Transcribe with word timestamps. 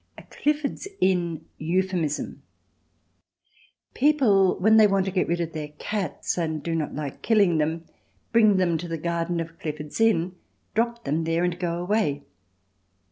A 0.17 0.23
Clifford's 0.31 0.87
Inn 0.99 1.45
Euphemism 1.59 2.41
People 3.93 4.57
when 4.57 4.77
they 4.77 4.87
want 4.87 5.05
to 5.05 5.11
get 5.11 5.27
rid 5.27 5.39
of 5.39 5.53
their 5.53 5.67
cats, 5.77 6.39
and 6.39 6.63
do 6.63 6.73
not 6.73 6.95
like 6.95 7.21
killing 7.21 7.59
them, 7.59 7.85
bring 8.31 8.57
them 8.57 8.79
to 8.79 8.87
the 8.87 8.97
garden 8.97 9.39
of 9.39 9.59
Clifford's 9.59 10.01
Inn, 10.01 10.33
drop 10.73 11.03
them 11.03 11.23
there 11.25 11.43
and 11.43 11.59
go 11.59 11.79
away. 11.79 12.23